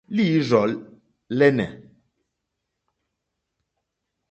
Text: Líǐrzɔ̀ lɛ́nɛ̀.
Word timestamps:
Líǐrzɔ̀ 0.15 0.67
lɛ́nɛ̀. 1.37 1.69